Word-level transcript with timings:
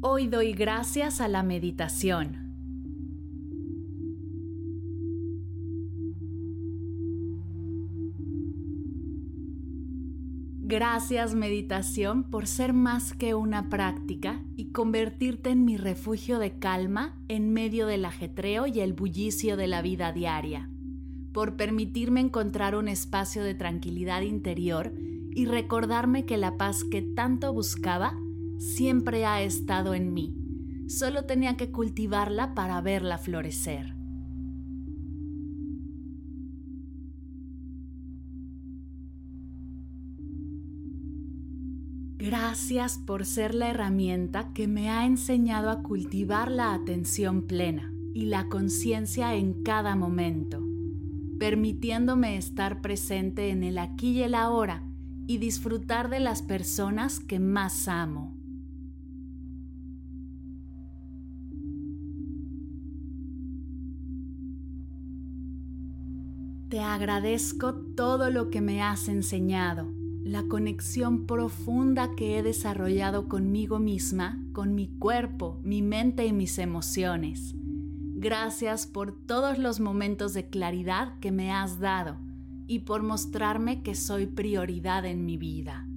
Hoy 0.00 0.28
doy 0.28 0.52
gracias 0.52 1.20
a 1.20 1.26
la 1.26 1.42
meditación. 1.42 2.54
Gracias 10.60 11.34
meditación 11.34 12.30
por 12.30 12.46
ser 12.46 12.74
más 12.74 13.12
que 13.12 13.34
una 13.34 13.68
práctica 13.68 14.40
y 14.54 14.70
convertirte 14.70 15.50
en 15.50 15.64
mi 15.64 15.76
refugio 15.76 16.38
de 16.38 16.60
calma 16.60 17.18
en 17.26 17.52
medio 17.52 17.88
del 17.88 18.04
ajetreo 18.04 18.68
y 18.68 18.78
el 18.78 18.92
bullicio 18.92 19.56
de 19.56 19.66
la 19.66 19.82
vida 19.82 20.12
diaria, 20.12 20.70
por 21.32 21.56
permitirme 21.56 22.20
encontrar 22.20 22.76
un 22.76 22.86
espacio 22.86 23.42
de 23.42 23.54
tranquilidad 23.54 24.20
interior 24.20 24.92
y 25.32 25.46
recordarme 25.46 26.24
que 26.24 26.36
la 26.36 26.56
paz 26.56 26.84
que 26.84 27.02
tanto 27.02 27.52
buscaba 27.52 28.14
siempre 28.58 29.24
ha 29.24 29.42
estado 29.42 29.94
en 29.94 30.12
mí, 30.12 30.34
solo 30.88 31.24
tenía 31.24 31.56
que 31.56 31.70
cultivarla 31.70 32.54
para 32.54 32.80
verla 32.80 33.18
florecer. 33.18 33.98
Gracias 42.18 42.98
por 42.98 43.24
ser 43.24 43.54
la 43.54 43.70
herramienta 43.70 44.52
que 44.52 44.66
me 44.66 44.90
ha 44.90 45.06
enseñado 45.06 45.70
a 45.70 45.82
cultivar 45.82 46.50
la 46.50 46.74
atención 46.74 47.46
plena 47.46 47.92
y 48.12 48.26
la 48.26 48.48
conciencia 48.48 49.36
en 49.36 49.62
cada 49.62 49.94
momento, 49.94 50.60
permitiéndome 51.38 52.36
estar 52.36 52.80
presente 52.80 53.50
en 53.50 53.62
el 53.62 53.78
aquí 53.78 54.10
y 54.10 54.22
el 54.24 54.34
ahora 54.34 54.82
y 55.28 55.38
disfrutar 55.38 56.10
de 56.10 56.18
las 56.18 56.42
personas 56.42 57.20
que 57.20 57.38
más 57.38 57.86
amo. 57.86 58.37
Te 66.68 66.80
agradezco 66.80 67.74
todo 67.74 68.30
lo 68.30 68.50
que 68.50 68.60
me 68.60 68.82
has 68.82 69.08
enseñado 69.08 69.90
la 70.22 70.42
conexión 70.42 71.24
profunda 71.24 72.14
que 72.14 72.38
he 72.38 72.42
desarrollado 72.42 73.26
conmigo 73.28 73.78
misma, 73.78 74.38
con 74.52 74.74
mi 74.74 74.88
cuerpo, 74.88 75.58
mi 75.62 75.80
mente 75.80 76.26
y 76.26 76.34
mis 76.34 76.58
emociones. 76.58 77.54
Gracias 77.56 78.86
por 78.86 79.12
todos 79.12 79.56
los 79.56 79.80
momentos 79.80 80.34
de 80.34 80.50
claridad 80.50 81.18
que 81.20 81.32
me 81.32 81.50
has 81.50 81.80
dado 81.80 82.18
y 82.66 82.80
por 82.80 83.02
mostrarme 83.02 83.82
que 83.82 83.94
soy 83.94 84.26
prioridad 84.26 85.06
en 85.06 85.24
mi 85.24 85.38
vida. 85.38 85.87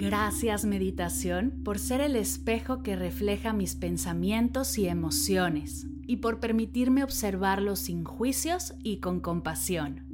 Gracias 0.00 0.64
meditación 0.64 1.60
por 1.64 1.80
ser 1.80 2.00
el 2.00 2.14
espejo 2.14 2.84
que 2.84 2.94
refleja 2.94 3.52
mis 3.52 3.74
pensamientos 3.74 4.78
y 4.78 4.86
emociones 4.86 5.88
y 6.06 6.18
por 6.18 6.38
permitirme 6.38 7.02
observarlos 7.02 7.80
sin 7.80 8.04
juicios 8.04 8.74
y 8.84 8.98
con 8.98 9.18
compasión. 9.18 10.04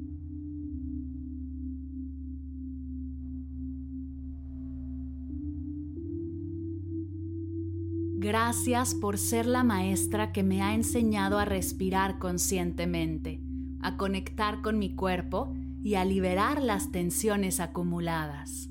Gracias 8.17 8.95
por 8.95 9.19
ser 9.19 9.45
la 9.45 9.65
maestra 9.65 10.33
que 10.33 10.43
me 10.43 10.63
ha 10.63 10.73
enseñado 10.73 11.39
a 11.39 11.45
respirar 11.45 12.19
conscientemente, 12.19 13.43
a 13.83 13.99
conectar 13.99 14.63
con 14.63 14.79
mi 14.79 14.95
cuerpo 14.95 15.53
y 15.83 15.97
a 15.97 16.07
liberar 16.07 16.63
las 16.63 16.91
tensiones 16.91 17.61
acumuladas. 17.61 18.71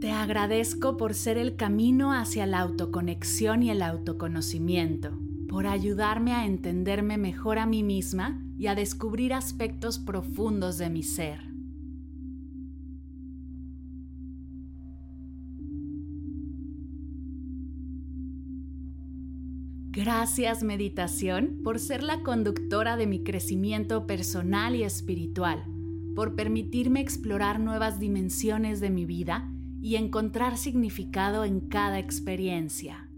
Te 0.00 0.12
agradezco 0.12 0.96
por 0.96 1.12
ser 1.12 1.36
el 1.36 1.56
camino 1.56 2.14
hacia 2.14 2.46
la 2.46 2.60
autoconexión 2.60 3.62
y 3.62 3.70
el 3.70 3.82
autoconocimiento, 3.82 5.18
por 5.46 5.66
ayudarme 5.66 6.32
a 6.32 6.46
entenderme 6.46 7.18
mejor 7.18 7.58
a 7.58 7.66
mí 7.66 7.82
misma 7.82 8.42
y 8.56 8.68
a 8.68 8.74
descubrir 8.74 9.34
aspectos 9.34 9.98
profundos 9.98 10.78
de 10.78 10.88
mi 10.88 11.02
ser. 11.02 11.40
Gracias 19.90 20.62
meditación 20.62 21.60
por 21.62 21.78
ser 21.78 22.02
la 22.02 22.22
conductora 22.22 22.96
de 22.96 23.06
mi 23.06 23.22
crecimiento 23.22 24.06
personal 24.06 24.74
y 24.76 24.82
espiritual, 24.82 25.62
por 26.14 26.36
permitirme 26.36 27.02
explorar 27.02 27.60
nuevas 27.60 28.00
dimensiones 28.00 28.80
de 28.80 28.88
mi 28.88 29.04
vida 29.04 29.50
y 29.80 29.96
encontrar 29.96 30.56
significado 30.56 31.44
en 31.44 31.60
cada 31.60 31.98
experiencia. 31.98 33.10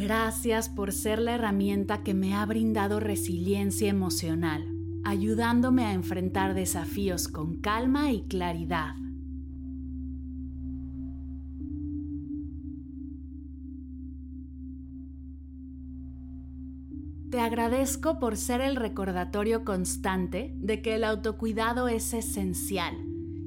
Gracias 0.00 0.68
por 0.68 0.92
ser 0.92 1.18
la 1.18 1.34
herramienta 1.34 2.04
que 2.04 2.14
me 2.14 2.34
ha 2.34 2.46
brindado 2.46 3.00
resiliencia 3.00 3.88
emocional, 3.88 4.64
ayudándome 5.02 5.84
a 5.86 5.92
enfrentar 5.92 6.54
desafíos 6.54 7.26
con 7.26 7.60
calma 7.60 8.12
y 8.12 8.22
claridad. 8.22 8.94
Te 17.30 17.40
agradezco 17.40 18.18
por 18.18 18.38
ser 18.38 18.62
el 18.62 18.74
recordatorio 18.74 19.62
constante 19.62 20.54
de 20.56 20.80
que 20.80 20.94
el 20.94 21.04
autocuidado 21.04 21.86
es 21.86 22.14
esencial 22.14 22.96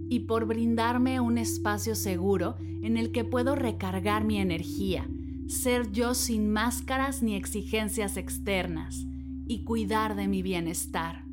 y 0.08 0.20
por 0.22 0.46
brindarme 0.46 1.20
un 1.20 1.40
espacio 1.40 1.96
seguro 1.96 2.58
en 2.84 2.96
el 2.96 3.12
que 3.12 3.24
puedo 3.24 3.56
recargar 3.56 4.24
mi 4.24 4.38
energía, 4.38 5.10
ser 5.48 5.92
yo 5.92 6.14
sin 6.14 6.52
máscaras 6.52 7.24
ni 7.24 7.36
exigencias 7.36 8.18
externas 8.18 9.08
y 9.48 9.64
cuidar 9.64 10.16
de 10.16 10.28
mi 10.28 10.44
bienestar. 10.44 11.31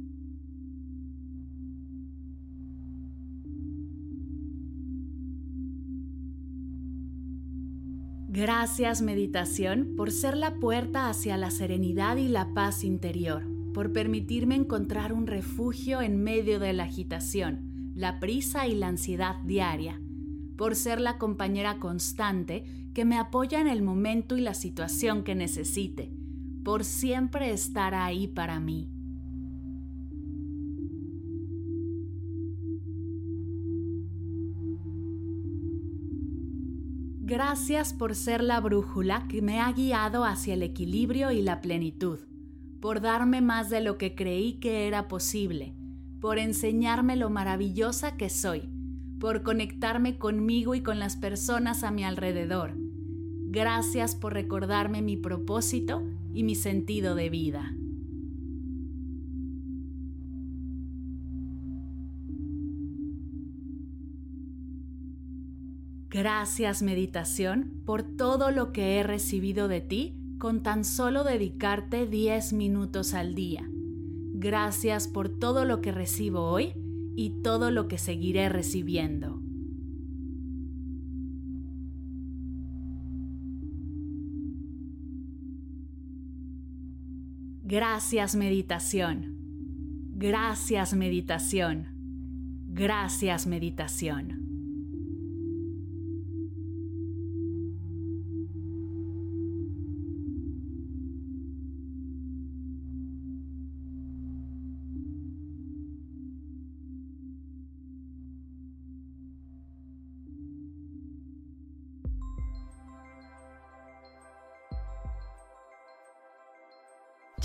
Gracias 8.31 9.01
meditación 9.01 9.95
por 9.97 10.11
ser 10.11 10.37
la 10.37 10.57
puerta 10.57 11.09
hacia 11.09 11.39
la 11.39 11.51
serenidad 11.51 12.19
y 12.19 12.29
la 12.29 12.53
paz 12.53 12.85
interior, 12.85 13.47
por 13.73 13.91
permitirme 13.91 14.55
encontrar 14.55 15.15
un 15.15 15.27
refugio 15.27 16.03
en 16.03 16.23
medio 16.23 16.61
de 16.61 16.75
la 16.75 16.83
agitación, 16.83 17.93
la 17.95 18.21
prisa 18.21 18.67
y 18.67 18.75
la 18.75 18.89
ansiedad 18.89 19.37
diaria, 19.45 20.03
por 20.59 20.77
ser 20.77 21.01
la 21.01 21.17
compañera 21.17 21.79
constante 21.79 22.65
que 22.93 23.07
me 23.07 23.17
apoya 23.17 23.63
en 23.63 23.67
el 23.67 23.81
momento 23.81 24.37
y 24.37 24.43
la 24.43 24.53
situación 24.53 25.25
que 25.25 25.35
necesite, 25.35 26.13
por 26.65 26.85
siempre 26.85 27.51
estar 27.51 27.95
ahí 27.95 28.27
para 28.27 28.61
mí. 28.61 28.91
Gracias 37.29 37.93
por 37.93 38.15
ser 38.15 38.43
la 38.43 38.59
brújula 38.59 39.27
que 39.29 39.43
me 39.43 39.61
ha 39.61 39.71
guiado 39.73 40.25
hacia 40.25 40.55
el 40.55 40.63
equilibrio 40.63 41.31
y 41.31 41.43
la 41.43 41.61
plenitud, 41.61 42.19
por 42.81 43.01
darme 43.01 43.41
más 43.41 43.71
de 43.71 43.81
lo 43.81 43.99
que 43.99 44.15
creí 44.15 44.55
que 44.55 44.89
era 44.89 45.09
posible, 45.09 45.75
por 46.21 46.39
enseñarme 46.39 47.17
lo 47.17 47.31
maravillosa 47.31 48.17
que 48.17 48.31
soy 48.31 48.69
por 49.19 49.43
conectarme 49.43 50.17
conmigo 50.17 50.75
y 50.75 50.81
con 50.81 50.99
las 50.99 51.17
personas 51.17 51.83
a 51.83 51.91
mi 51.91 52.05
alrededor. 52.05 52.75
Gracias 53.51 54.15
por 54.15 54.35
recordarme 54.35 55.03
mi 55.03 55.17
propósito 55.17 56.03
y 56.33 56.45
mi 56.45 56.55
sentido 56.55 57.15
de 57.15 57.31
vida. 57.31 57.75
Gracias 66.11 66.83
meditación 66.83 67.83
por 67.85 68.03
todo 68.03 68.51
lo 68.51 68.73
que 68.73 68.97
he 68.97 69.03
recibido 69.03 69.69
de 69.69 69.83
ti 69.83 70.15
con 70.39 70.63
tan 70.63 70.85
solo 70.85 71.23
dedicarte 71.23 72.07
10 72.07 72.55
minutos 72.55 73.13
al 73.13 73.35
día. 73.35 73.69
Gracias 74.35 75.07
por 75.07 75.29
todo 75.29 75.65
lo 75.67 75.81
que 75.83 75.93
recibo 75.93 76.45
hoy 76.45 76.73
y 77.15 77.43
todo 77.43 77.71
lo 77.71 77.89
que 77.89 77.99
seguiré 77.99 78.49
recibiendo. 78.49 79.43
Gracias 87.65 88.35
meditación. 88.35 89.37
Gracias 90.15 90.95
meditación. 90.95 91.89
Gracias 92.69 93.47
meditación. 93.47 94.38